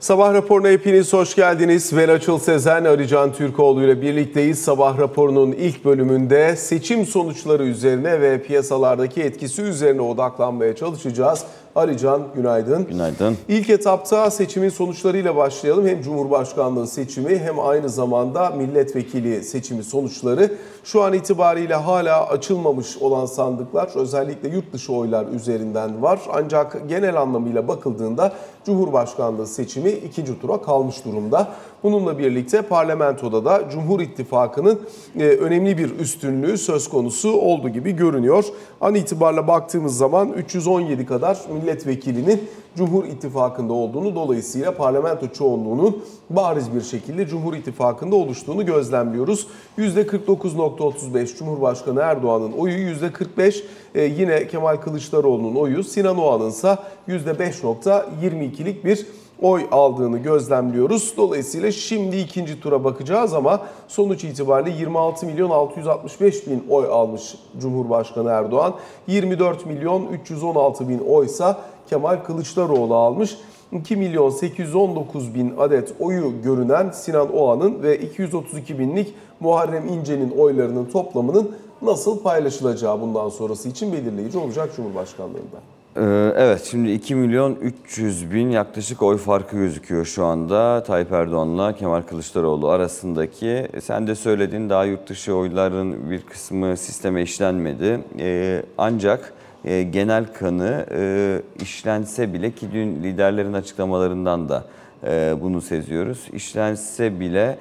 [0.00, 1.96] Sabah raporuna hepiniz hoş geldiniz.
[1.96, 4.58] Veraçıl Sezen, Arıcan Türkoğlu ile birlikteyiz.
[4.58, 11.44] Sabah raporunun ilk bölümünde seçim sonuçları üzerine ve piyasalardaki etkisi üzerine odaklanmaya çalışacağız.
[11.76, 12.86] Arıcan günaydın.
[12.86, 13.36] Günaydın.
[13.48, 15.86] İlk etapta seçimin sonuçlarıyla başlayalım.
[15.86, 20.52] Hem Cumhurbaşkanlığı seçimi hem aynı zamanda milletvekili seçimi sonuçları.
[20.84, 26.20] Şu an itibariyle hala açılmamış olan sandıklar özellikle yurt dışı oylar üzerinden var.
[26.32, 28.32] Ancak genel anlamıyla bakıldığında
[28.66, 31.48] Cumhurbaşkanlığı seçimi ikinci tura kalmış durumda.
[31.82, 34.80] Bununla birlikte parlamentoda da Cumhur İttifakı'nın
[35.18, 38.44] e, önemli bir üstünlüğü söz konusu olduğu gibi görünüyor.
[38.80, 46.80] An itibarla baktığımız zaman 317 kadar milletvekilinin Cumhur İttifakı'nda olduğunu dolayısıyla parlamento çoğunluğunun bariz bir
[46.80, 49.46] şekilde Cumhur İttifakı'nda oluştuğunu gözlemliyoruz.
[49.78, 53.62] %49.35 Cumhurbaşkanı Erdoğan'ın oyu, %45
[53.94, 59.06] e, yine Kemal Kılıçdaroğlu'nun oyu, Sinan Oğan'ın ise %5.22'lik bir
[59.42, 61.14] oy aldığını gözlemliyoruz.
[61.16, 68.30] Dolayısıyla şimdi ikinci tura bakacağız ama sonuç itibariyle 26 milyon 665 bin oy almış Cumhurbaşkanı
[68.30, 68.74] Erdoğan.
[69.06, 71.58] 24 milyon 316 bin oysa
[71.90, 73.36] Kemal Kılıçdaroğlu almış.
[73.72, 80.84] 2 milyon 819 bin adet oyu görünen Sinan Oğan'ın ve 232 binlik Muharrem İnce'nin oylarının
[80.84, 85.77] toplamının nasıl paylaşılacağı bundan sonrası için belirleyici olacak Cumhurbaşkanlığında.
[85.96, 86.00] Ee,
[86.36, 92.02] evet şimdi 2 milyon 300 bin yaklaşık oy farkı gözüküyor şu anda Tayyip Erdoğan'la Kemal
[92.02, 93.68] Kılıçdaroğlu arasındaki.
[93.80, 98.00] Sen de söyledin daha yurt dışı oyların bir kısmı sisteme işlenmedi.
[98.18, 99.32] Ee, ancak
[99.64, 104.64] e, genel kanı e, işlense bile ki dün liderlerin açıklamalarından da
[105.06, 106.28] e, bunu seziyoruz.
[106.32, 107.58] İşlense bile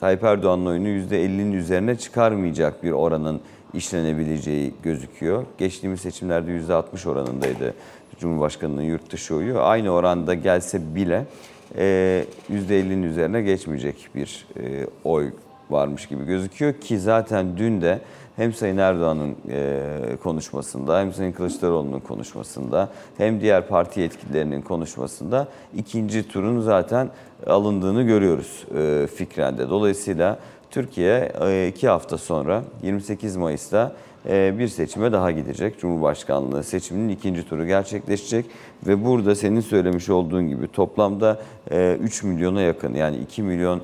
[0.00, 3.40] Tayyip Erdoğan'ın oyunu %50'nin üzerine çıkarmayacak bir oranın
[3.76, 5.44] işlenebileceği gözüküyor.
[5.58, 7.74] Geçtiğimiz seçimlerde %60 oranındaydı
[8.20, 9.60] Cumhurbaşkanı'nın yurt dışı oyu.
[9.60, 11.26] Aynı oranda gelse bile
[11.74, 14.46] %50'nin üzerine geçmeyecek bir
[15.04, 15.30] oy
[15.70, 18.00] varmış gibi gözüküyor ki zaten dün de
[18.36, 19.82] hem Sayın Erdoğan'ın e,
[20.22, 27.10] konuşmasında hem Sayın Kılıçdaroğlu'nun konuşmasında hem diğer parti yetkililerinin konuşmasında ikinci turun zaten
[27.46, 29.70] alındığını görüyoruz e, fikrende.
[29.70, 30.38] Dolayısıyla
[30.70, 33.92] Türkiye e, iki hafta sonra 28 Mayıs'ta
[34.28, 35.80] bir seçime daha gidecek.
[35.80, 38.46] Cumhurbaşkanlığı seçiminin ikinci turu gerçekleşecek
[38.86, 41.40] ve burada senin söylemiş olduğun gibi toplamda
[42.00, 43.80] 3 milyona yakın yani 2 milyon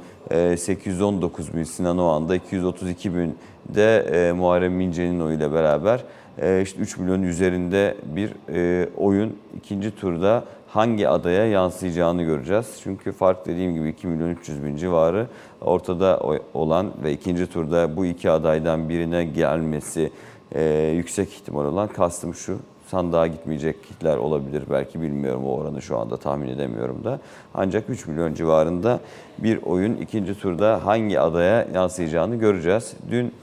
[0.56, 3.37] 819 bin Sinan Oğan'da 232 bin
[3.69, 6.04] de e, Muharrem İnce'nin oyuyla beraber
[6.38, 12.66] e, işte 3 milyon üzerinde bir e, oyun ikinci turda hangi adaya yansıyacağını göreceğiz.
[12.83, 15.27] Çünkü fark dediğim gibi 2 milyon 300 bin civarı
[15.60, 16.21] ortada
[16.55, 20.11] olan ve ikinci turda bu iki adaydan birine gelmesi
[20.55, 26.16] e, yüksek ihtimal olan kastım şu sandığa gitmeyecekler olabilir belki bilmiyorum o oranı şu anda
[26.16, 27.21] tahmin edemiyorum da.
[27.55, 29.00] Ancak 3 milyon civarında
[29.38, 32.94] bir oyun ikinci turda hangi adaya yansıyacağını göreceğiz.
[33.11, 33.34] Dün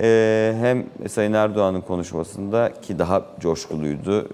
[0.00, 4.28] e, hem Sayın Erdoğan'ın konuşmasında ki daha coşkuluydu.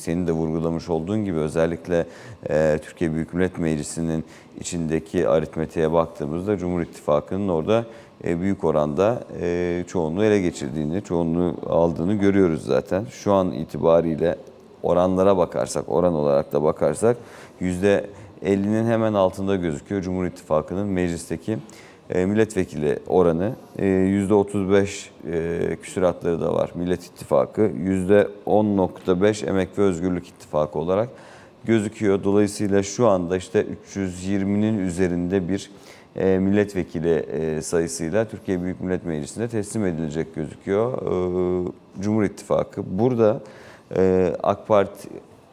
[0.00, 2.06] Senin de vurgulamış olduğun gibi özellikle
[2.50, 4.24] e, Türkiye Büyük Millet Meclisi'nin
[4.60, 7.84] içindeki aritmetiğe baktığımızda Cumhur İttifakı'nın orada
[8.24, 13.04] e, büyük oranda e, çoğunluğu ele geçirdiğini, çoğunluğu aldığını görüyoruz zaten.
[13.10, 14.36] Şu an itibariyle
[14.82, 17.16] oranlara bakarsak, oran olarak da bakarsak
[17.60, 21.58] %50'nin hemen altında gözüküyor Cumhur İttifakı'nın meclisteki
[22.14, 23.52] milletvekili oranı.
[23.78, 27.60] %35 e, küsuratları da var Millet İttifakı.
[27.60, 31.08] %10.5 Emek ve Özgürlük İttifakı olarak
[31.64, 32.24] gözüküyor.
[32.24, 35.70] Dolayısıyla şu anda işte 320'nin üzerinde bir
[36.16, 37.26] e, milletvekili
[37.62, 41.02] sayısıyla Türkiye Büyük Millet Meclisi'nde teslim edilecek gözüküyor
[42.00, 42.98] Cumhur İttifakı.
[42.98, 43.40] Burada
[44.42, 45.08] AK Parti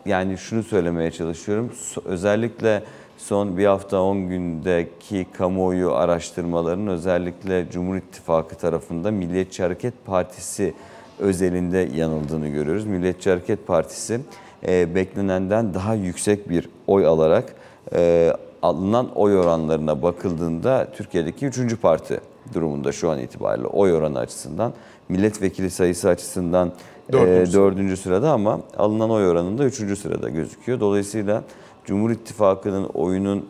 [0.05, 1.71] yani şunu söylemeye çalışıyorum.
[2.05, 2.83] Özellikle
[3.17, 10.73] son bir hafta 10 gündeki kamuoyu araştırmalarının özellikle Cumhur İttifakı tarafında Milliyetçi Hareket Partisi
[11.19, 12.85] özelinde yanıldığını görüyoruz.
[12.85, 14.19] Milliyetçi Hareket Partisi
[14.67, 17.55] e, beklenenden daha yüksek bir oy alarak
[17.93, 22.19] e, alınan oy oranlarına bakıldığında Türkiye'deki üçüncü parti
[22.53, 24.73] durumunda şu an itibariyle oy oranı açısından
[25.09, 26.71] milletvekili sayısı açısından
[27.11, 30.79] dördüncü, e, dördüncü sırada ama alınan oy oranında üçüncü sırada gözüküyor.
[30.79, 31.43] Dolayısıyla
[31.87, 33.45] Cumhur İttifakı'nın oyunun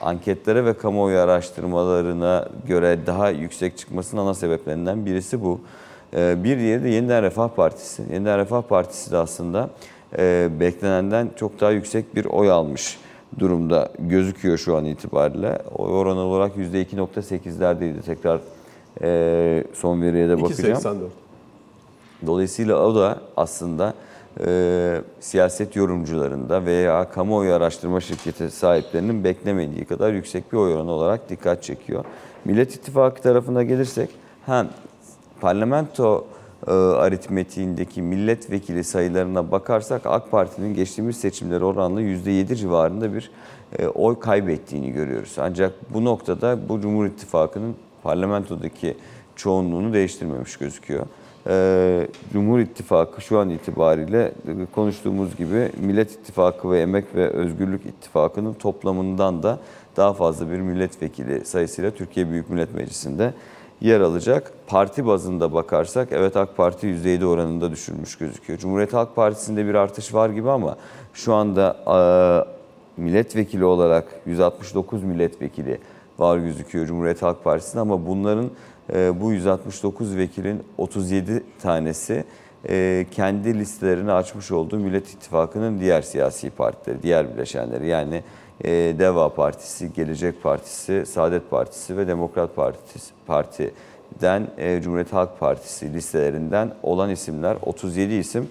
[0.00, 5.60] anketlere ve kamuoyu araştırmalarına göre daha yüksek çıkmasının ana sebeplerinden birisi bu.
[6.14, 8.02] Ee, bir diğeri de Yeniden Refah Partisi.
[8.12, 9.70] Yeniden Refah Partisi de aslında
[10.18, 12.98] e, beklenenden çok daha yüksek bir oy almış
[13.38, 15.58] durumda gözüküyor şu an itibariyle.
[15.74, 18.02] Oy oranı olarak %2.8'lerdeydi.
[18.02, 18.40] Tekrar
[19.02, 20.74] e, son veriye de bakacağım.
[20.74, 20.96] 2.84.
[22.26, 23.94] Dolayısıyla o da aslında
[24.46, 31.30] e, siyaset yorumcularında veya kamuoyu araştırma şirketi sahiplerinin beklemediği kadar yüksek bir oy oranı olarak
[31.30, 32.04] dikkat çekiyor.
[32.44, 34.10] Millet İttifakı tarafına gelirsek
[34.46, 34.68] hem
[35.40, 36.26] parlamento
[36.66, 43.30] e, aritmetiğindeki milletvekili sayılarına bakarsak AK Parti'nin geçtiğimiz seçimler oranla %7 civarında bir
[43.78, 45.34] e, oy kaybettiğini görüyoruz.
[45.38, 48.96] Ancak bu noktada bu Cumhur İttifakı'nın parlamentodaki
[49.36, 51.06] çoğunluğunu değiştirmemiş gözüküyor.
[51.46, 54.32] E, Cumhur İttifakı şu an itibariyle e,
[54.74, 59.58] konuştuğumuz gibi Millet İttifakı ve Emek ve Özgürlük İttifakı'nın toplamından da
[59.96, 63.34] daha fazla bir milletvekili sayısıyla Türkiye Büyük Millet Meclisi'nde
[63.80, 64.52] yer alacak.
[64.66, 68.58] Parti bazında bakarsak evet AK Parti %7 oranında düşürmüş gözüküyor.
[68.58, 70.76] Cumhuriyet Halk Partisi'nde bir artış var gibi ama
[71.14, 71.76] şu anda
[72.96, 75.78] e, milletvekili olarak 169 milletvekili
[76.18, 78.50] var gözüküyor Cumhuriyet Halk Partisi'nde ama bunların
[78.94, 82.24] bu 169 vekilin 37 tanesi
[82.68, 88.22] e, kendi listelerini açmış olduğu Millet İttifakı'nın diğer siyasi partileri, diğer bileşenleri yani
[88.64, 95.92] e, Deva Partisi, Gelecek Partisi, Saadet Partisi ve Demokrat Partisi Parti'den e, Cumhuriyet Halk Partisi
[95.92, 98.48] listelerinden olan isimler 37 isim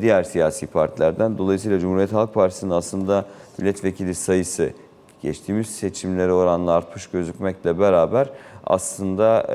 [0.00, 1.38] diğer siyasi partilerden.
[1.38, 3.24] Dolayısıyla Cumhuriyet Halk Partisi'nin aslında
[3.58, 4.70] milletvekili sayısı
[5.22, 8.28] geçtiğimiz seçimlere oranla artmış gözükmekle beraber
[8.66, 9.46] aslında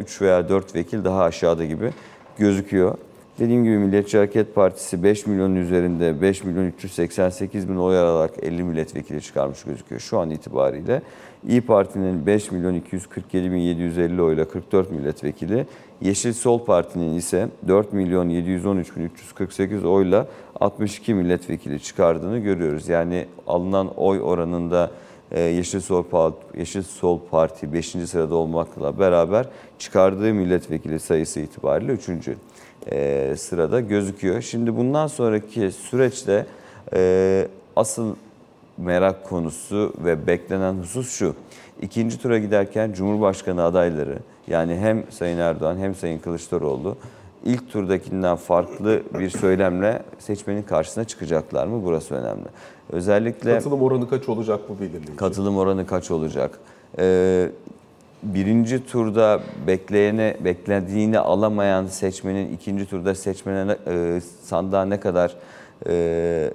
[0.00, 1.92] 3 veya 4 vekil daha aşağıda gibi
[2.38, 2.94] gözüküyor.
[3.38, 8.62] Dediğim gibi Milliyetçi Hareket Partisi 5 milyonun üzerinde 5 milyon 388 bin oy alarak 50
[8.62, 11.02] milletvekili çıkarmış gözüküyor şu an itibariyle.
[11.48, 15.66] İyi Parti'nin 5 milyon 247 bin 750 oyla 44 milletvekili,
[16.00, 20.26] Yeşil Sol Parti'nin ise 4 milyon 713 bin 348 oyla
[20.60, 22.88] 62 milletvekili çıkardığını görüyoruz.
[22.88, 27.86] Yani alınan oy oranında e, Yeşil Sol, Yeşil Sol Parti 5.
[27.86, 29.46] sırada olmakla beraber
[29.78, 32.08] çıkardığı milletvekili sayısı itibariyle 3
[32.90, 34.42] e, sırada gözüküyor.
[34.42, 36.46] Şimdi bundan sonraki süreçte
[36.94, 38.14] e, asıl
[38.78, 41.34] merak konusu ve beklenen husus şu.
[41.82, 46.96] İkinci tura giderken Cumhurbaşkanı adayları yani hem Sayın Erdoğan hem Sayın Kılıçdaroğlu
[47.44, 51.84] ilk turdakinden farklı bir söylemle seçmenin karşısına çıkacaklar mı?
[51.84, 52.46] Burası önemli.
[52.92, 55.16] Özellikle katılım oranı kaç olacak bu belirleyici.
[55.16, 56.58] Katılım oranı kaç olacak?
[56.98, 57.50] Ee,
[58.22, 65.34] birinci turda bekleyene beklediğini alamayan seçmenin ikinci turda seçmene e, sandığa ne kadar
[65.88, 66.50] e,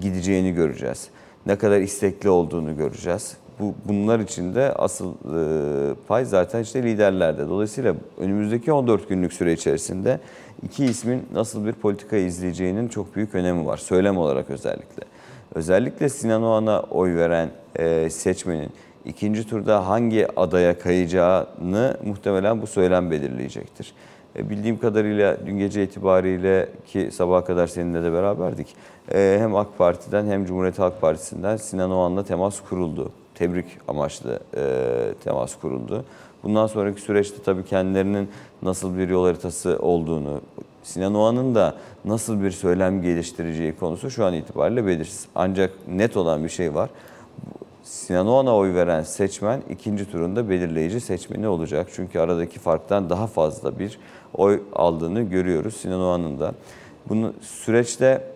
[0.00, 1.08] gideceğini göreceğiz.
[1.46, 3.36] Ne kadar istekli olduğunu göreceğiz.
[3.60, 7.48] Bu bunlar için de asıl e, pay zaten işte liderlerde.
[7.48, 10.20] Dolayısıyla önümüzdeki 14 günlük süre içerisinde
[10.62, 13.76] iki ismin nasıl bir politika izleyeceğinin çok büyük önemi var.
[13.76, 15.02] Söylem olarak özellikle.
[15.54, 18.70] Özellikle Sinan Oğan'a oy veren e, seçmenin
[19.04, 23.92] ikinci turda hangi adaya kayacağını muhtemelen bu söylem belirleyecektir.
[24.36, 28.66] E, bildiğim kadarıyla dün gece itibariyle ki sabaha kadar seninle de beraberdik.
[29.14, 33.12] E, hem AK Parti'den hem Cumhuriyet Halk Partisi'nden Sinan Oğan'la temas kuruldu.
[33.34, 34.62] Tebrik amaçlı e,
[35.24, 36.04] temas kuruldu.
[36.42, 38.28] Bundan sonraki süreçte tabii kendilerinin
[38.62, 40.40] nasıl bir yol haritası olduğunu,
[40.82, 41.74] Sinan Oğan'ın da
[42.04, 45.26] nasıl bir söylem geliştireceği konusu şu an itibariyle belirsiz.
[45.34, 46.90] Ancak net olan bir şey var.
[47.82, 51.88] Sinan Oğan'a oy veren seçmen ikinci turunda belirleyici seçmeni olacak.
[51.92, 53.98] Çünkü aradaki farktan daha fazla bir
[54.34, 56.54] oy aldığını görüyoruz Sinan Oğan'ın da.
[57.08, 58.30] Bunu süreçte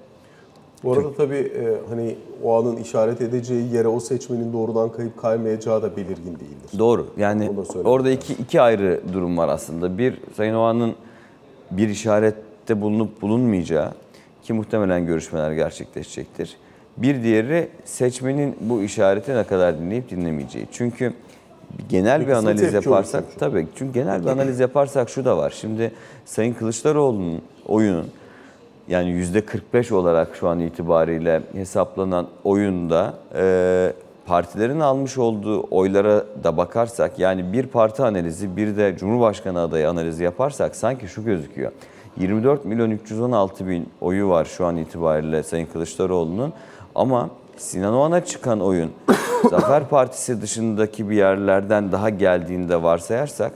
[0.85, 5.83] bu arada tabii e, hani o anın işaret edeceği yere o seçmenin doğrudan kayıp kaymayacağı
[5.83, 6.78] da belirgin değildir.
[6.78, 7.07] Doğru.
[7.16, 7.50] Yani
[7.85, 9.99] orada iki, iki ayrı durum var aslında.
[9.99, 10.95] Bir, Sayın Oğan'ın
[11.71, 11.88] bir
[12.64, 13.92] işarette bulunup bulunmayacağı
[14.42, 16.56] ki muhtemelen görüşmeler gerçekleşecektir.
[16.97, 20.66] Bir diğeri seçmenin bu işareti ne kadar dinleyip dinlemeyeceği.
[20.73, 21.12] Çünkü
[21.88, 25.54] genel bir, bir analiz yaparsak tabii çünkü genel bir analiz yaparsak şu da var.
[25.56, 25.92] Şimdi
[26.25, 28.06] Sayın Kılıçdaroğlu'nun oyunun
[28.88, 33.92] yani yüzde 45 olarak şu an itibariyle hesaplanan oyunda e,
[34.26, 40.25] partilerin almış olduğu oylara da bakarsak yani bir parti analizi bir de Cumhurbaşkanı adayı analizi
[40.25, 41.73] yaparsak sanki şu gözüküyor.
[42.16, 46.52] 24 milyon 316 bin oyu var şu an itibariyle Sayın Kılıçdaroğlu'nun
[46.94, 48.92] ama Sinan Oğan'a çıkan oyun
[49.50, 53.52] Zafer Partisi dışındaki bir yerlerden daha geldiğinde varsayarsak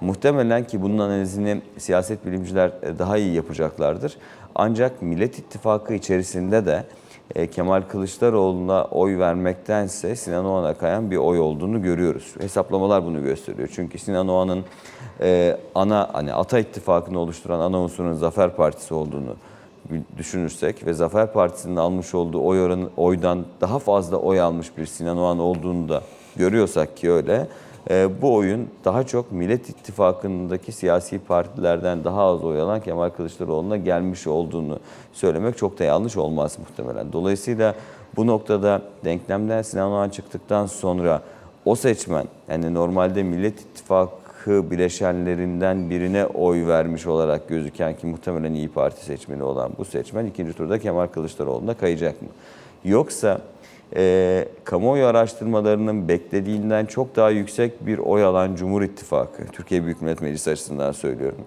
[0.00, 4.16] muhtemelen ki bunun analizini siyaset bilimciler daha iyi yapacaklardır.
[4.54, 6.84] Ancak Millet İttifakı içerisinde de
[7.34, 12.34] e, Kemal Kılıçdaroğlu'na oy vermektense Sinan Oğan'a kayan bir oy olduğunu görüyoruz.
[12.40, 13.68] Hesaplamalar bunu gösteriyor.
[13.74, 14.64] Çünkü Sinan Oğan'ın
[15.20, 19.36] e, ana hani Ata İttifakı'nı oluşturan ana unsurun Zafer Partisi olduğunu
[20.18, 25.18] düşünürsek ve Zafer Partisi'nin almış olduğu oy oranı, oydan daha fazla oy almış bir Sinan
[25.18, 26.02] Oğan olduğunu da
[26.36, 27.48] görüyorsak ki öyle
[27.90, 34.26] bu oyun daha çok Millet İttifakı'ndaki siyasi partilerden daha az oy alan Kemal Kılıçdaroğlu'na gelmiş
[34.26, 34.78] olduğunu
[35.12, 37.12] söylemek çok da yanlış olmaz muhtemelen.
[37.12, 37.74] Dolayısıyla
[38.16, 41.22] bu noktada denklemden Sinan Oğan çıktıktan sonra
[41.64, 48.68] o seçmen yani normalde Millet İttifakı bileşenlerinden birine oy vermiş olarak gözüken ki muhtemelen İyi
[48.68, 52.28] Parti seçmeni olan bu seçmen ikinci turda Kemal Kılıçdaroğlu'na kayacak mı?
[52.84, 53.40] Yoksa
[53.96, 60.20] e, kamuoyu araştırmalarının beklediğinden çok daha yüksek bir oy alan Cumhur İttifakı, Türkiye Büyük Millet
[60.20, 61.44] Meclisi açısından söylüyorum,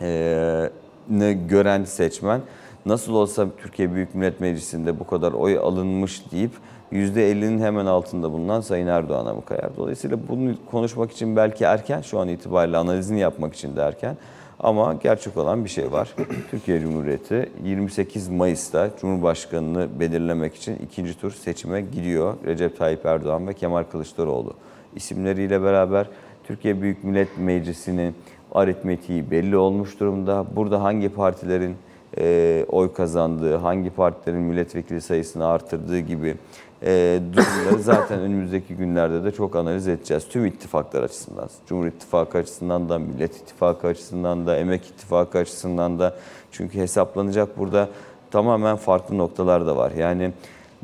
[0.00, 0.70] e,
[1.10, 2.40] ne gören seçmen
[2.86, 6.52] nasıl olsa Türkiye Büyük Millet Meclisi'nde bu kadar oy alınmış deyip
[6.92, 9.76] %50'nin hemen altında bulunan Sayın Erdoğan'a mı kayar?
[9.76, 14.16] Dolayısıyla bunu konuşmak için belki erken, şu an itibariyle analizini yapmak için de erken.
[14.62, 16.14] Ama gerçek olan bir şey var.
[16.50, 22.34] Türkiye Cumhuriyeti 28 Mayıs'ta Cumhurbaşkanı'nı belirlemek için ikinci tur seçime gidiyor.
[22.46, 24.54] Recep Tayyip Erdoğan ve Kemal Kılıçdaroğlu
[24.96, 26.06] isimleriyle beraber
[26.44, 28.14] Türkiye Büyük Millet Meclisi'nin
[28.52, 30.46] aritmetiği belli olmuş durumda.
[30.56, 31.76] Burada hangi partilerin
[32.18, 36.34] e, oy kazandığı, hangi partilerin milletvekili sayısını artırdığı gibi
[36.82, 40.28] e, durumları zaten önümüzdeki günlerde de çok analiz edeceğiz.
[40.28, 46.14] Tüm ittifaklar açısından, Cumhur İttifakı açısından da, Millet İttifakı açısından da, Emek İttifakı açısından da.
[46.52, 47.88] Çünkü hesaplanacak burada
[48.30, 49.92] tamamen farklı noktalar da var.
[49.98, 50.32] Yani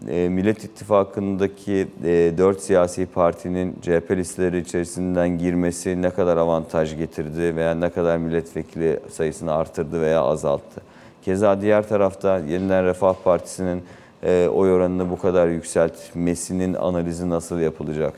[0.09, 7.57] e, Millet İttifakı'ndaki e, 4 siyasi partinin CHP listeleri içerisinden girmesi ne kadar avantaj getirdi
[7.57, 10.81] veya ne kadar milletvekili sayısını artırdı veya azalttı.
[11.23, 13.83] Keza diğer tarafta Yeniden Refah Partisi'nin
[14.23, 18.15] e, oy oranını bu kadar yükseltmesinin analizi nasıl yapılacak?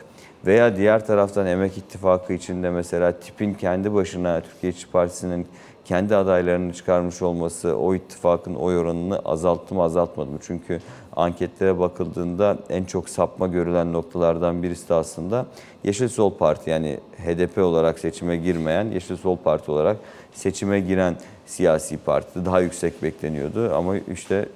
[0.47, 5.47] Veya diğer taraftan Emek İttifakı içinde mesela tipin kendi başına Türkiye İşçi Partisi'nin
[5.85, 10.39] kendi adaylarını çıkarmış olması o ittifakın oy oranını azalttı mı azaltmadı mı?
[10.43, 10.81] Çünkü
[11.17, 15.47] anketlere bakıldığında en çok sapma görülen noktalardan birisi de aslında
[15.85, 19.97] Yeşil Sol Parti yani HDP olarak seçime girmeyen Yeşil Sol Parti olarak
[20.35, 24.49] seçime giren siyasi parti daha yüksek bekleniyordu ama işte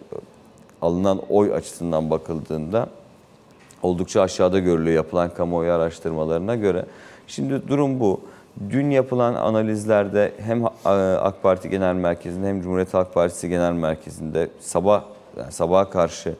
[0.83, 2.89] alınan oy açısından bakıldığında
[3.83, 6.87] oldukça aşağıda görülüyor yapılan kamuoyu araştırmalarına göre.
[7.27, 8.21] Şimdi durum bu.
[8.71, 10.65] Dün yapılan analizlerde hem
[11.21, 15.03] AK Parti Genel Merkezi'nde hem Cumhuriyet Halk Partisi Genel Merkezi'nde sabah
[15.39, 16.35] yani sabaha karşı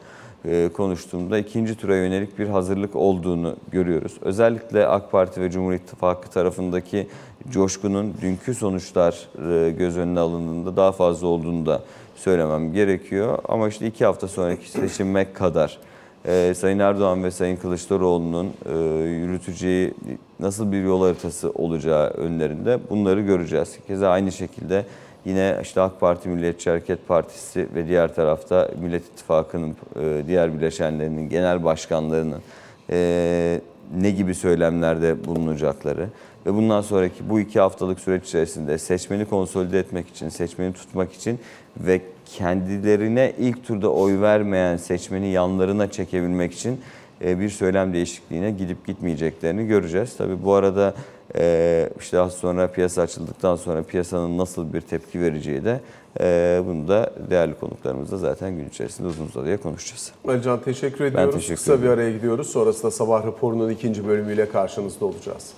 [0.45, 4.13] e, konuştuğumda ikinci tura yönelik bir hazırlık olduğunu görüyoruz.
[4.21, 7.07] Özellikle AK Parti ve Cumhur İttifakı tarafındaki
[7.49, 11.81] coşkunun dünkü sonuçlar e, göz önüne alındığında daha fazla olduğunu da
[12.15, 13.39] söylemem gerekiyor.
[13.45, 15.79] Ama işte iki hafta sonraki seçime kadar
[16.25, 18.77] e, Sayın Erdoğan ve Sayın Kılıçdaroğlu'nun e,
[19.09, 19.93] yürüteceği
[20.39, 23.77] nasıl bir yol haritası olacağı önlerinde bunları göreceğiz.
[23.87, 24.85] Keza aynı şekilde
[25.25, 31.29] yine işte AK Parti, Milliyetçi Hareket Partisi ve diğer tarafta Millet İttifakı'nın e, diğer bileşenlerinin
[31.29, 32.41] genel başkanlarının
[32.89, 33.61] e,
[34.01, 36.09] ne gibi söylemlerde bulunacakları
[36.45, 41.39] ve bundan sonraki bu iki haftalık süreç içerisinde seçmeni konsolide etmek için, seçmeni tutmak için
[41.77, 46.81] ve kendilerine ilk turda oy vermeyen seçmeni yanlarına çekebilmek için
[47.25, 50.17] e, bir söylem değişikliğine gidip gitmeyeceklerini göreceğiz.
[50.17, 50.93] Tabii bu arada
[51.35, 55.79] e, işte az sonra piyasa açıldıktan sonra piyasanın nasıl bir tepki vereceği de
[56.19, 60.11] e, bunu da değerli konuklarımızla zaten gün içerisinde uzun uzadıya konuşacağız.
[60.27, 61.35] Alican teşekkür ediyoruz.
[61.35, 62.47] teşekkür Kısa bir araya gidiyoruz.
[62.49, 65.53] Sonrasında sabah raporunun ikinci bölümüyle karşınızda olacağız.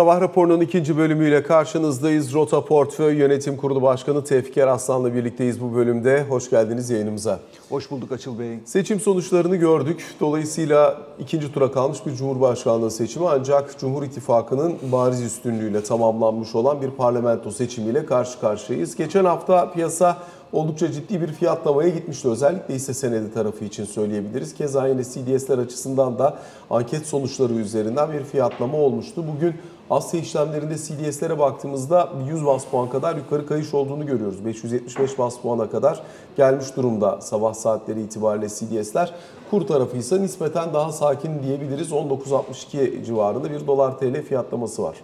[0.00, 2.34] Sabah raporunun ikinci bölümüyle karşınızdayız.
[2.34, 6.24] Rota Portföy Yönetim Kurulu Başkanı Tevfik Eraslan'la birlikteyiz bu bölümde.
[6.28, 7.40] Hoş geldiniz yayınımıza.
[7.68, 8.58] Hoş bulduk Açıl Bey.
[8.64, 10.04] Seçim sonuçlarını gördük.
[10.20, 16.90] Dolayısıyla ikinci tura kalmış bir Cumhurbaşkanlığı seçimi ancak Cumhur İttifakı'nın bariz üstünlüğüyle tamamlanmış olan bir
[16.90, 18.96] parlamento seçimiyle karşı karşıyayız.
[18.96, 20.18] Geçen hafta piyasa
[20.52, 22.28] oldukça ciddi bir fiyatlamaya gitmişti.
[22.28, 24.54] Özellikle hisse senedi tarafı için söyleyebiliriz.
[24.54, 26.38] Keza yine CDS'ler açısından da
[26.70, 29.24] anket sonuçları üzerinden bir fiyatlama olmuştu.
[29.36, 29.54] Bugün
[29.90, 34.44] Asya işlemlerinde CDS'lere baktığımızda 100 bas puan kadar yukarı kayış olduğunu görüyoruz.
[34.44, 36.02] 575 bas puana kadar
[36.36, 39.14] gelmiş durumda sabah saatleri itibariyle CDS'ler.
[39.50, 41.92] Kur tarafı ise nispeten daha sakin diyebiliriz.
[41.92, 44.96] 19.62 civarında bir dolar TL fiyatlaması var.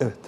[0.00, 0.18] Evet.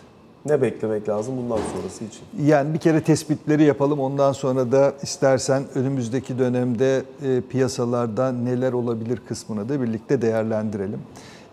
[0.46, 2.20] Ne beklemek lazım bundan sonrası için?
[2.46, 4.00] Yani bir kere tespitleri yapalım.
[4.00, 11.00] Ondan sonra da istersen önümüzdeki dönemde e, piyasalarda neler olabilir kısmını da birlikte değerlendirelim.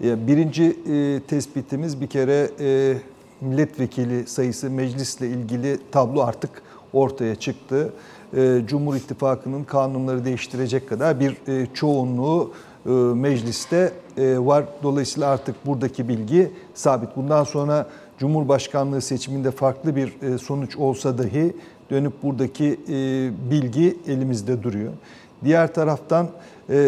[0.03, 2.97] E, birinci e, tespitimiz bir kere e,
[3.41, 6.49] milletvekili sayısı meclisle ilgili tablo artık
[6.93, 7.93] ortaya çıktı.
[8.67, 11.37] Cumhur İttifakı'nın kanunları değiştirecek kadar bir
[11.73, 12.53] çoğunluğu
[13.15, 14.65] mecliste var.
[14.83, 17.09] Dolayısıyla artık buradaki bilgi sabit.
[17.15, 21.53] Bundan sonra Cumhurbaşkanlığı seçiminde farklı bir sonuç olsa dahi
[21.89, 22.79] dönüp buradaki
[23.51, 24.93] bilgi elimizde duruyor.
[25.43, 26.27] Diğer taraftan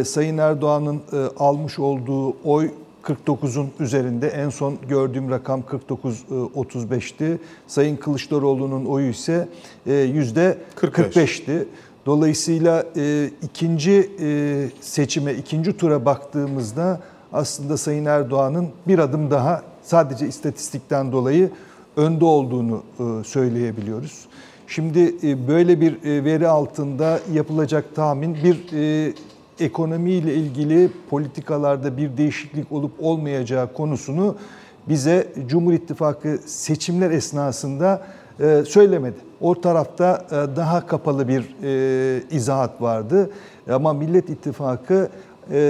[0.06, 1.02] Sayın Erdoğan'ın
[1.38, 2.70] almış olduğu oy
[3.06, 7.38] 49'un üzerinde en son gördüğüm rakam 49-35'ti.
[7.68, 9.48] Sayın Kılıçdaroğlu'nun oyu ise
[9.88, 11.66] e, yüzde 45'ti.
[12.06, 17.02] Dolayısıyla e, ikinci e, seçime, ikinci tura baktığımızda
[17.34, 21.50] aslında Sayın Erdoğan'ın bir adım daha sadece istatistikten dolayı
[21.96, 24.26] önde olduğunu e, söyleyebiliyoruz.
[24.68, 29.14] Şimdi e, böyle bir e, veri altında yapılacak tahmin bir e,
[29.60, 34.36] ekonomiyle ilgili politikalarda bir değişiklik olup olmayacağı konusunu
[34.90, 38.02] bize Cumhur İttifakı seçimler esnasında
[38.40, 39.18] e, söylemedi.
[39.42, 43.30] O tarafta e, daha kapalı bir e, izahat vardı.
[43.70, 45.10] Ama Millet İttifakı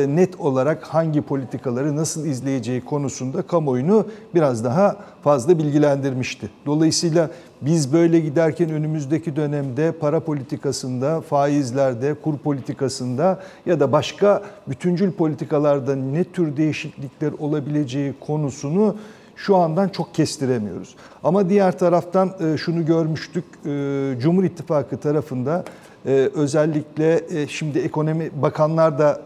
[0.08, 6.50] net olarak hangi politikaları nasıl izleyeceği konusunda kamuoyunu biraz daha fazla bilgilendirmişti.
[6.66, 7.30] Dolayısıyla
[7.66, 15.96] biz böyle giderken önümüzdeki dönemde para politikasında, faizlerde, kur politikasında ya da başka bütüncül politikalarda
[15.96, 18.96] ne tür değişiklikler olabileceği konusunu
[19.36, 20.96] şu andan çok kestiremiyoruz.
[21.24, 25.64] Ama diğer taraftan e, şunu görmüştük, e, Cumhur İttifakı tarafında
[26.08, 29.22] ee, özellikle e, şimdi ekonomi bakanlar da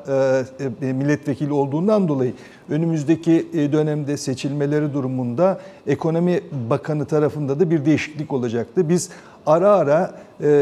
[0.81, 2.33] e, e, milletvekili olduğundan dolayı
[2.69, 8.89] önümüzdeki dönemde seçilmeleri durumunda ekonomi bakanı tarafında da bir değişiklik olacaktı.
[8.89, 9.09] Biz
[9.45, 10.15] ara ara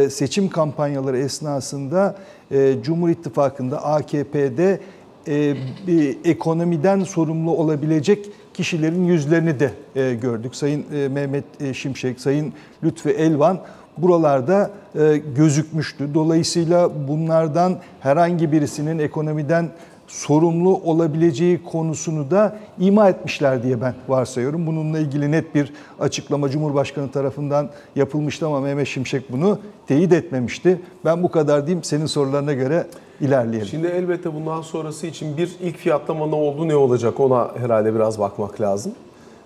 [0.09, 2.15] seçim kampanyaları esnasında
[2.83, 4.79] Cumhur İttifakı'nda AKP'de
[6.23, 9.71] ekonomiden sorumlu olabilecek kişilerin yüzlerini de
[10.15, 10.55] gördük.
[10.55, 13.59] Sayın Mehmet Şimşek, Sayın Lütfü Elvan
[13.97, 16.13] buralarda e, gözükmüştü.
[16.13, 19.69] Dolayısıyla bunlardan herhangi birisinin ekonomiden
[20.07, 24.67] sorumlu olabileceği konusunu da ima etmişler diye ben varsayıyorum.
[24.67, 30.81] Bununla ilgili net bir açıklama Cumhurbaşkanı tarafından yapılmıştı ama Mehmet Şimşek bunu teyit etmemişti.
[31.05, 32.87] Ben bu kadar diyeyim senin sorularına göre
[33.21, 33.67] ilerleyelim.
[33.67, 38.19] Şimdi elbette bundan sonrası için bir ilk fiyatlama ne oldu ne olacak ona herhalde biraz
[38.19, 38.91] bakmak lazım.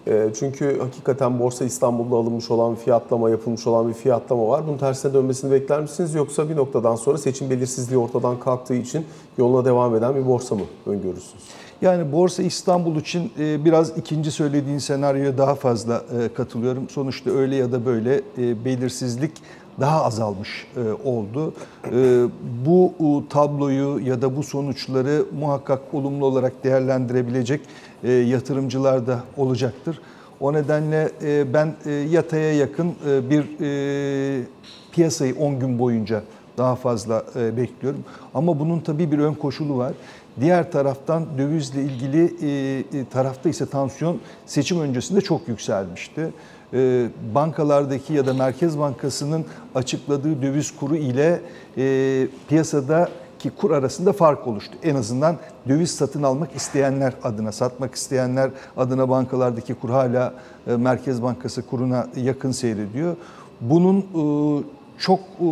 [0.08, 4.68] Ee, çünkü hakikaten Borsa İstanbul'da alınmış olan fiyatlama, yapılmış olan bir fiyatlama var.
[4.68, 6.16] Bunun tersine dönmesini bekler misiniz?
[6.16, 9.06] Yoksa bir noktadan sonra seçim belirsizliği ortadan kalktığı için
[9.38, 11.44] yoluna devam eden bir borsa mı öngörürsünüz?
[11.82, 16.90] Yani Borsa İstanbul için e, biraz ikinci söylediğin senaryoya daha fazla e, katılıyorum.
[16.90, 19.32] Sonuçta öyle ya da böyle e, belirsizlik
[19.80, 20.68] daha azalmış
[21.06, 21.54] oldu.
[22.66, 22.94] Bu
[23.30, 27.62] tabloyu ya da bu sonuçları muhakkak olumlu olarak değerlendirebilecek
[28.04, 30.00] e, yatırımcılar da olacaktır.
[30.40, 32.94] O nedenle e, ben e, yataya yakın
[33.30, 33.46] bir
[34.92, 36.24] piyasayı 10 gün boyunca
[36.58, 37.24] daha fazla
[37.58, 38.04] bekliyorum.
[38.34, 39.94] Ama bunun tabii bir ön koşulu var.
[40.42, 42.34] Diğer taraftan dövizle ilgili
[43.10, 46.30] tarafta ise tansiyon seçim öncesinde çok yükselmişti.
[47.36, 51.42] Bankalardaki ya da Merkez Bankası'nın açıkladığı döviz kuru ile
[52.50, 53.10] piyasada
[53.42, 54.74] ki kur arasında fark oluştu.
[54.84, 60.34] En azından döviz satın almak isteyenler adına, satmak isteyenler adına bankalardaki kur hala
[60.68, 63.16] e, Merkez Bankası kuruna yakın seyrediyor.
[63.62, 64.24] Bunun e,
[64.98, 65.48] çok e,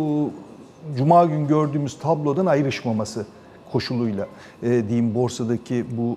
[0.96, 3.26] Cuma gün gördüğümüz tablodan ayrışmaması
[3.72, 4.26] koşuluyla
[4.62, 6.16] diyeyim borsadaki bu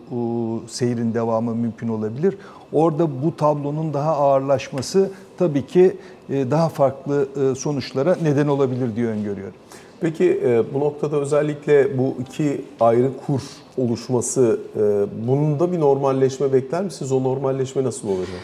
[0.67, 2.37] seyrin devamı mümkün olabilir.
[2.71, 5.97] Orada bu tablonun daha ağırlaşması tabii ki
[6.29, 9.55] daha farklı sonuçlara neden olabilir diye öngörüyorum.
[10.03, 13.41] Peki e, bu noktada özellikle bu iki ayrı kur
[13.77, 17.11] oluşması, e, bunun da bir normalleşme bekler misiniz?
[17.11, 18.41] O normalleşme nasıl olacak?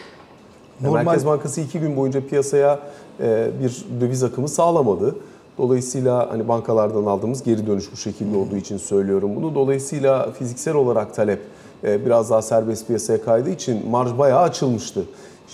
[0.80, 1.04] Normal...
[1.04, 2.78] Merkez Bankası iki gün boyunca piyasaya
[3.20, 5.16] e, bir döviz akımı sağlamadı.
[5.58, 9.54] Dolayısıyla hani bankalardan aldığımız geri dönüş bu şekilde olduğu için söylüyorum bunu.
[9.54, 11.40] Dolayısıyla fiziksel olarak talep
[11.82, 15.04] biraz daha serbest piyasaya kaydığı için marj bayağı açılmıştı.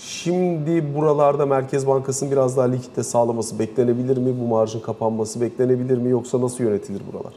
[0.03, 4.39] Şimdi buralarda Merkez Bankası'nın biraz daha likitte sağlaması beklenebilir mi?
[4.39, 6.09] Bu marjın kapanması beklenebilir mi?
[6.09, 7.33] Yoksa nasıl yönetilir buralar?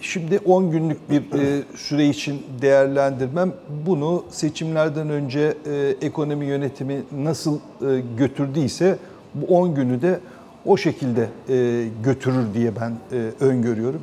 [0.00, 3.52] Şimdi 10 günlük bir e, süre için değerlendirmem
[3.86, 7.58] bunu seçimlerden önce e, ekonomi yönetimi nasıl e,
[8.18, 8.98] götürdüyse
[9.34, 10.20] bu 10 günü de
[10.66, 11.28] o şekilde
[12.04, 12.92] götürür diye ben
[13.40, 14.02] öngörüyorum.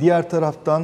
[0.00, 0.82] Diğer taraftan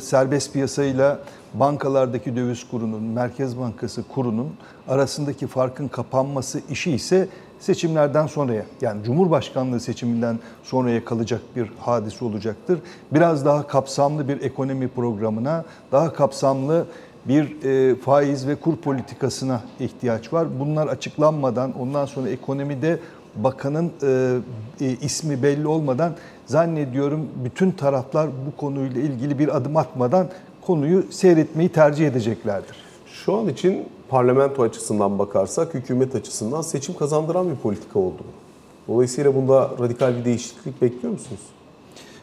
[0.00, 1.18] serbest piyasayla
[1.54, 4.48] bankalardaki döviz kurunun, Merkez Bankası kurunun
[4.88, 7.28] arasındaki farkın kapanması işi ise
[7.60, 12.78] seçimlerden sonraya yani Cumhurbaşkanlığı seçiminden sonraya kalacak bir hadise olacaktır.
[13.12, 16.86] Biraz daha kapsamlı bir ekonomi programına, daha kapsamlı
[17.24, 20.46] bir e, faiz ve kur politikasına ihtiyaç var.
[20.60, 22.98] Bunlar açıklanmadan ondan sonra ekonomide
[23.36, 24.38] bakanın e,
[24.80, 26.12] e, ismi belli olmadan
[26.46, 30.28] zannediyorum bütün taraflar bu konuyla ilgili bir adım atmadan
[30.66, 32.76] konuyu seyretmeyi tercih edeceklerdir.
[33.06, 38.22] Şu an için parlamento açısından bakarsak hükümet açısından seçim kazandıran bir politika oldu.
[38.88, 41.40] Dolayısıyla bunda radikal bir değişiklik bekliyor musunuz?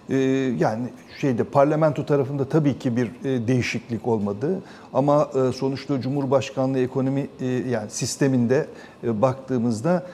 [0.09, 0.15] Ee,
[0.59, 0.89] yani
[1.21, 4.61] şeyde parlamento tarafında tabii ki bir e, değişiklik olmadı
[4.93, 8.67] ama e, sonuçta Cumhurbaşkanlığı ekonomi e, yani sisteminde
[9.03, 10.05] baktığımızda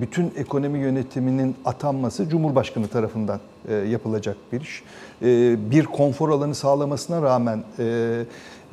[0.00, 3.40] bütün ekonomi yönetiminin atanması Cumhurbaşkanı tarafından
[3.72, 4.82] yapılacak bir iş.
[5.22, 8.22] E, bir konfor alanı sağlamasına rağmen e,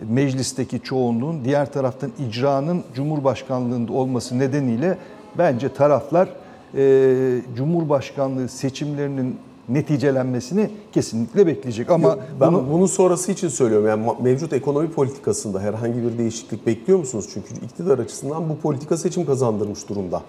[0.10, 4.98] meclisteki çoğunluğun diğer taraftan icranın Cumhurbaşkanlığında olması nedeniyle
[5.38, 6.30] bence taraflar
[6.76, 9.36] e, Cumhurbaşkanlığı seçimlerinin
[9.70, 11.90] neticelenmesini kesinlikle bekleyecek.
[11.90, 13.88] Ama Yok, ben bunu bunun sonrası için söylüyorum.
[13.88, 17.30] Yani mevcut ekonomi politikasında herhangi bir değişiklik bekliyor musunuz?
[17.34, 20.22] Çünkü iktidar açısından bu politika seçim kazandırmış durumda.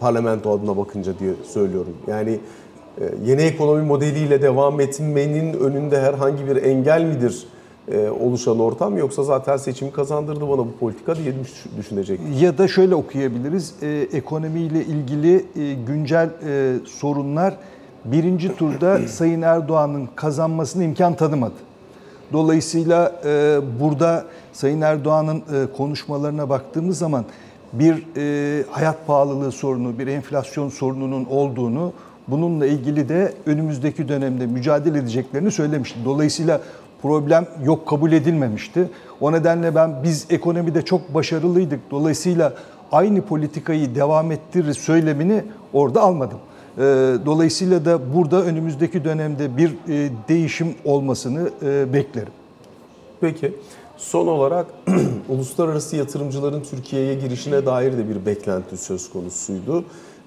[0.00, 1.96] Parlamento adına bakınca diye söylüyorum.
[2.06, 2.38] Yani e,
[3.24, 7.46] yeni ekonomi modeliyle devam etmenin önünde herhangi bir engel midir
[7.92, 12.20] e, oluşan ortam yoksa zaten seçimi kazandırdı bana bu politika diye düş- düşünecek.
[12.40, 13.74] ya da şöyle okuyabiliriz.
[13.82, 17.54] E, ekonomiyle ilgili e, güncel e, sorunlar
[18.04, 21.54] birinci turda Sayın Erdoğan'ın kazanmasına imkan tanımadı.
[22.32, 25.42] Dolayısıyla e, burada Sayın Erdoğan'ın e,
[25.76, 27.24] konuşmalarına baktığımız zaman
[27.72, 31.92] bir e, hayat pahalılığı sorunu, bir enflasyon sorununun olduğunu,
[32.28, 35.98] bununla ilgili de önümüzdeki dönemde mücadele edeceklerini söylemişti.
[36.04, 36.60] Dolayısıyla
[37.02, 38.88] problem yok kabul edilmemişti.
[39.20, 41.80] O nedenle ben biz ekonomide çok başarılıydık.
[41.90, 42.52] Dolayısıyla
[42.92, 46.38] aynı politikayı devam ettiririz söylemini orada almadım.
[46.78, 46.80] E,
[47.26, 52.32] Dolayısıyla da burada önümüzdeki dönemde bir e, değişim olmasını e, beklerim.
[53.20, 53.52] Peki
[53.96, 54.66] son olarak
[55.28, 59.84] uluslararası yatırımcıların Türkiye'ye girişine dair de bir beklenti söz konusuydu.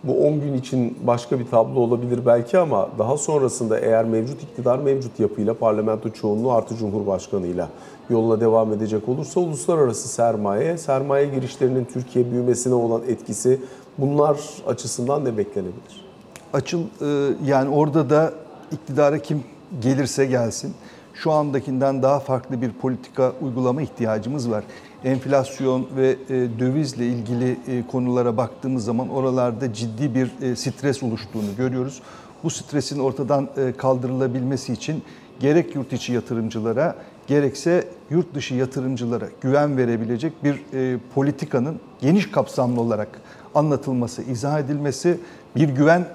[0.07, 4.79] Bu 10 gün için başka bir tablo olabilir belki ama daha sonrasında eğer mevcut iktidar
[4.79, 7.69] mevcut yapıyla parlamento çoğunluğu artı cumhurbaşkanıyla
[8.09, 13.61] yoluna devam edecek olursa uluslararası sermaye, sermaye girişlerinin Türkiye büyümesine olan etkisi
[13.97, 16.05] bunlar açısından ne beklenebilir?
[16.53, 18.33] Açıl e, yani orada da
[18.71, 19.43] iktidara kim
[19.81, 20.73] gelirse gelsin
[21.13, 24.63] şu andakinden daha farklı bir politika uygulama ihtiyacımız var.
[25.03, 31.55] Enflasyon ve e, dövizle ilgili e, konulara baktığımız zaman oralarda ciddi bir e, stres oluştuğunu
[31.57, 32.01] görüyoruz.
[32.43, 35.03] Bu stresin ortadan kaldırılabilmesi için
[35.39, 36.95] gerek yurt içi yatırımcılara
[37.27, 40.61] gerekse yurt dışı yatırımcılara güven verebilecek bir
[41.15, 43.07] politikanın geniş kapsamlı olarak
[43.55, 45.19] anlatılması, izah edilmesi,
[45.55, 46.05] bir güven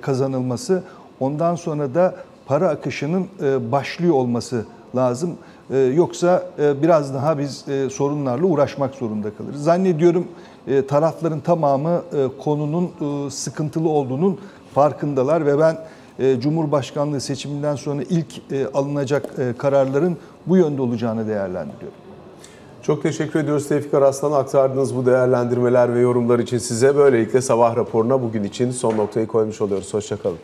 [0.00, 0.82] kazanılması,
[1.20, 3.26] ondan sonra da para akışının
[3.72, 4.64] başlıyor olması
[4.96, 5.36] lazım.
[5.70, 9.64] E, Yoksa e, biraz daha biz e, sorunlarla uğraşmak zorunda kalırız.
[9.64, 10.28] Zannediyorum
[10.66, 12.02] e, tarafların tamamı
[12.44, 12.90] konunun
[13.28, 14.38] sıkıntılı olduğunun
[14.74, 15.76] farkındalar ve ben
[16.40, 18.26] Cumhurbaşkanlığı seçiminden sonra ilk
[18.74, 21.98] alınacak kararların bu yönde olacağını değerlendiriyorum.
[22.82, 26.96] Çok teşekkür ediyoruz Tevfik Araslan'a aktardığınız bu değerlendirmeler ve yorumlar için size.
[26.96, 29.94] Böylelikle sabah raporuna bugün için son noktayı koymuş oluyoruz.
[29.94, 30.38] Hoşçakalın.